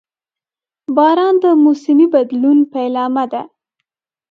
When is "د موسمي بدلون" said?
1.43-2.59